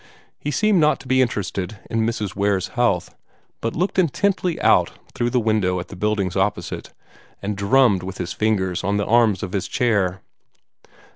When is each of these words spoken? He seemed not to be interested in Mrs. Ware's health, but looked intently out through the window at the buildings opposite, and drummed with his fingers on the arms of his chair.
He 0.39 0.49
seemed 0.49 0.79
not 0.79 0.99
to 1.01 1.07
be 1.07 1.21
interested 1.21 1.77
in 1.87 2.07
Mrs. 2.07 2.35
Ware's 2.35 2.69
health, 2.69 3.13
but 3.61 3.75
looked 3.75 3.99
intently 3.99 4.59
out 4.59 4.93
through 5.13 5.29
the 5.29 5.39
window 5.39 5.79
at 5.79 5.89
the 5.89 5.95
buildings 5.95 6.35
opposite, 6.35 6.91
and 7.39 7.55
drummed 7.55 8.01
with 8.01 8.17
his 8.17 8.33
fingers 8.33 8.83
on 8.83 8.97
the 8.97 9.05
arms 9.05 9.43
of 9.43 9.53
his 9.53 9.67
chair. 9.67 10.23